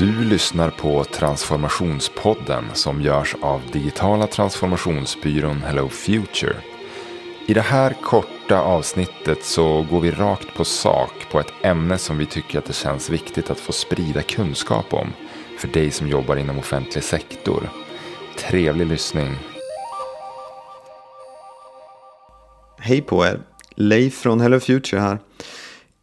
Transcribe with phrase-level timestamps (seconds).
[0.00, 6.56] Du lyssnar på Transformationspodden som görs av digitala transformationsbyrån Hello Future.
[7.46, 12.18] I det här korta avsnittet så går vi rakt på sak på ett ämne som
[12.18, 15.12] vi tycker att det känns viktigt att få sprida kunskap om
[15.58, 17.70] för dig som jobbar inom offentlig sektor.
[18.38, 19.36] Trevlig lyssning.
[22.78, 23.40] Hej på er!
[23.74, 25.18] Leif från Hello Future här.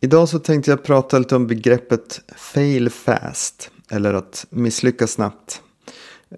[0.00, 3.71] Idag så tänkte jag prata lite om begreppet fail fast.
[3.92, 5.62] Eller att misslyckas snabbt.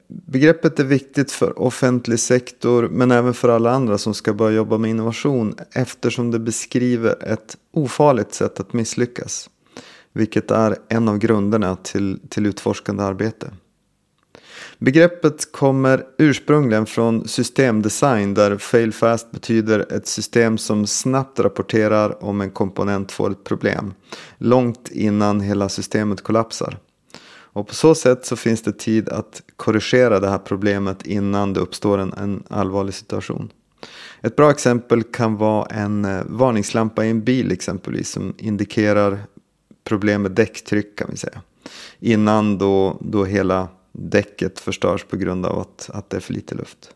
[0.09, 4.79] Begreppet är viktigt för offentlig sektor men även för alla andra som ska börja jobba
[4.79, 9.51] med innovation eftersom det beskriver ett ofarligt sätt att misslyckas.
[10.13, 13.51] Vilket är en av grunderna till, till utforskande arbete.
[14.79, 22.41] Begreppet kommer ursprungligen från systemdesign där fail fast betyder ett system som snabbt rapporterar om
[22.41, 23.95] en komponent får ett problem.
[24.39, 26.79] Långt innan hela systemet kollapsar.
[27.55, 31.61] Och på så sätt så finns det tid att korrigera det här problemet innan det
[31.61, 33.52] uppstår en, en allvarlig situation.
[34.21, 39.19] Ett bra exempel kan vara en eh, varningslampa i en bil exempelvis som indikerar
[39.85, 41.43] problem med däcktryck kan vi säga.
[42.01, 46.55] Innan då, då hela däcket förstörs på grund av att, att det är för lite
[46.55, 46.91] luft.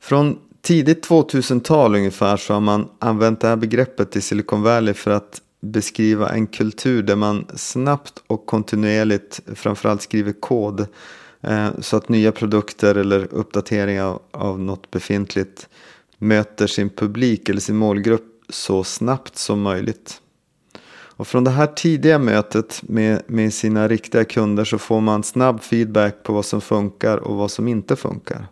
[0.00, 5.10] Från tidigt 2000-tal ungefär så har man använt det här begreppet i Silicon Valley för
[5.10, 10.86] att beskriva en kultur där man snabbt och kontinuerligt framförallt skriver kod
[11.40, 15.68] eh, så att nya produkter eller uppdateringar av, av något befintligt
[16.18, 20.20] möter sin publik eller sin målgrupp så snabbt som möjligt.
[21.16, 25.62] Och från det här tidiga mötet med, med sina riktiga kunder så får man snabb
[25.62, 28.46] feedback på vad som funkar och vad som inte funkar.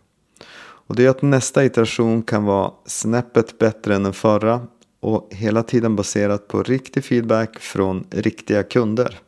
[0.86, 4.60] Och det är att nästa iteration kan vara snäppet bättre än den förra
[5.02, 9.18] och hela tiden baserat på riktig feedback från riktiga kunder.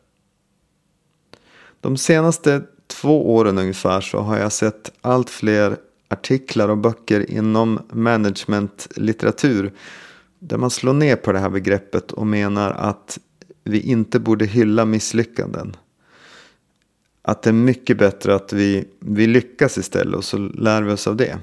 [1.81, 5.77] De senaste två åren ungefär så har jag sett allt fler
[6.09, 9.73] artiklar och böcker inom managementlitteratur
[10.39, 13.19] där man slår ner på det här begreppet och menar att
[13.65, 15.77] vi inte borde hylla misslyckanden.
[17.23, 21.07] Att det är mycket bättre att vi, vi lyckas istället och så lär vi oss
[21.07, 21.39] av det.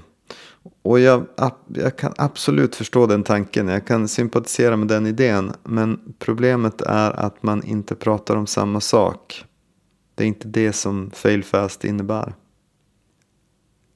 [0.84, 1.26] Och jag,
[1.74, 5.54] jag kan absolut förstå den tanken, jag kan sympatisera med den idén.
[5.64, 9.46] Men problemet är att man inte pratar om samma sak.
[10.16, 12.36] Det är inte det som fail fast innebär.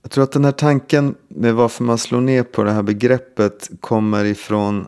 [0.01, 3.69] Jag tror att den här tanken med varför man slår ner på det här begreppet
[3.79, 4.88] kommer ifrån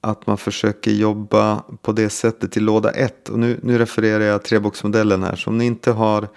[0.00, 3.28] att man försöker jobba på det sättet i låda 1.
[3.28, 5.36] Och nu, nu refererar jag treboxmodellen här.
[5.36, 6.28] Så om ni inte har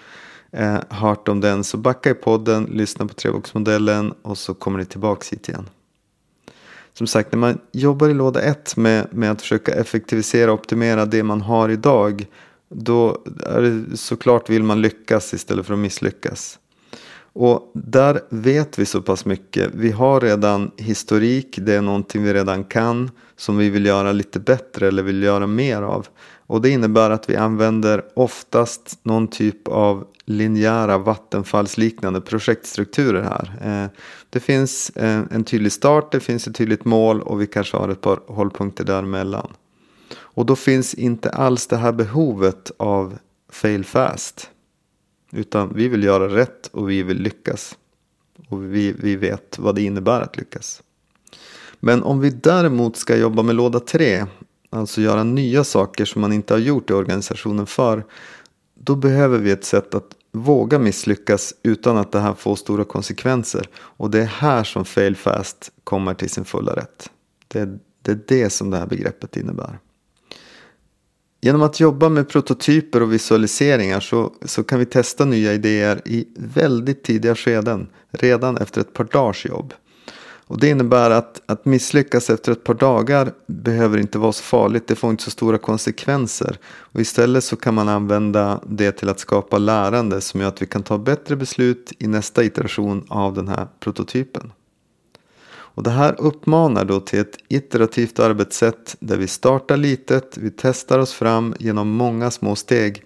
[0.52, 4.84] eh, hört om den så backa i podden, lyssna på treboxmodellen och så kommer ni
[4.84, 5.68] tillbaka hit igen.
[6.92, 11.06] Som sagt, när man jobbar i låda 1 med, med att försöka effektivisera och optimera
[11.06, 12.26] det man har idag.
[12.68, 16.58] Då är det såklart vill man lyckas istället för att misslyckas.
[17.34, 19.70] Och där vet vi så pass mycket.
[19.74, 24.40] Vi har redan historik, det är någonting vi redan kan som vi vill göra lite
[24.40, 26.06] bättre eller vill göra mer av.
[26.46, 33.52] Och det innebär att vi använder oftast någon typ av linjära vattenfallsliknande projektstrukturer här.
[33.64, 33.90] Eh,
[34.30, 37.88] det finns eh, en tydlig start, det finns ett tydligt mål och vi kanske har
[37.88, 39.52] ett par hållpunkter däremellan.
[40.14, 43.18] Och då finns inte alls det här behovet av
[43.52, 44.51] fail fast.
[45.32, 47.78] Utan vi vill göra rätt och vi vill lyckas.
[48.48, 50.82] Och vi, vi vet vad det innebär att lyckas.
[51.80, 54.26] Men om vi däremot ska jobba med låda 3,
[54.70, 58.04] alltså göra nya saker som man inte har gjort i organisationen för,
[58.74, 63.68] då behöver vi ett sätt att våga misslyckas utan att det här får stora konsekvenser.
[63.74, 67.10] Och det är här som fail fast kommer till sin fulla rätt.
[67.48, 69.78] Det är, det är det som det här begreppet innebär.
[71.44, 76.28] Genom att jobba med prototyper och visualiseringar så, så kan vi testa nya idéer i
[76.36, 79.74] väldigt tidiga skeden, redan efter ett par dagars jobb.
[80.46, 84.86] Och det innebär att, att misslyckas efter ett par dagar behöver inte vara så farligt,
[84.86, 86.58] det får inte så stora konsekvenser.
[86.64, 90.66] Och istället så kan man använda det till att skapa lärande som gör att vi
[90.66, 94.52] kan ta bättre beslut i nästa iteration av den här prototypen.
[95.74, 100.98] Och det här uppmanar då till ett iterativt arbetssätt där vi startar litet, vi testar
[100.98, 103.04] oss fram genom många små steg.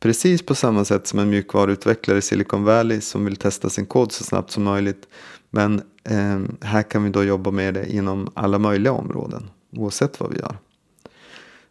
[0.00, 4.12] Precis på samma sätt som en mjukvaruutvecklare i Silicon Valley som vill testa sin kod
[4.12, 5.08] så snabbt som möjligt.
[5.50, 10.32] Men eh, här kan vi då jobba med det inom alla möjliga områden, oavsett vad
[10.32, 10.58] vi gör.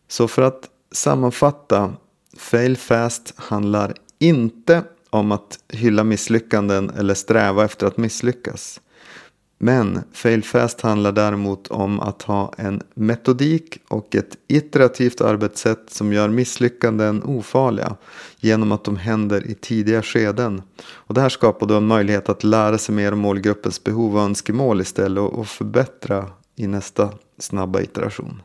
[0.07, 1.93] Så för att sammanfatta,
[2.37, 8.81] fail fast handlar inte om att hylla misslyckanden eller sträva efter att misslyckas.
[9.57, 16.13] Men fail fast handlar däremot om att ha en metodik och ett iterativt arbetssätt som
[16.13, 17.95] gör misslyckanden ofarliga
[18.39, 20.61] genom att de händer i tidiga skeden.
[20.83, 24.21] Och det här skapar då en möjlighet att lära sig mer om målgruppens behov och
[24.21, 26.25] önskemål istället och förbättra
[26.55, 27.09] i nästa
[27.39, 28.41] snabba iteration.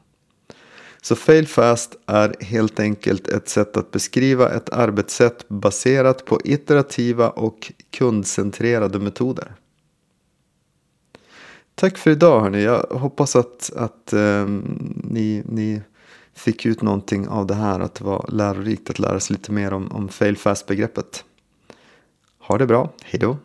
[1.02, 7.30] Så fail fast är helt enkelt ett sätt att beskriva ett arbetssätt baserat på iterativa
[7.30, 9.54] och kundcentrerade metoder.
[11.74, 12.62] Tack för idag hörni.
[12.62, 14.46] Jag hoppas att, att eh,
[15.04, 15.82] ni, ni
[16.34, 17.80] fick ut någonting av det här.
[17.80, 21.24] Att det var lärorikt att lära sig lite mer om, om fail fast begreppet.
[22.38, 22.90] Ha det bra.
[23.02, 23.36] Hejdå.